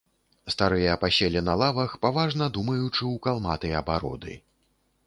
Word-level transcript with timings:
Старыя 0.53 0.95
паселі 1.03 1.43
на 1.49 1.53
лавах, 1.63 1.91
паважна 2.07 2.49
думаючы 2.57 2.97
ў 2.97 3.15
калматыя 3.29 3.85
бароды. 3.93 4.43